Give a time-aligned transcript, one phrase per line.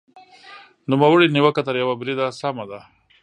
[0.91, 2.79] نوموړې نیوکه تر یوه بریده سمه ده.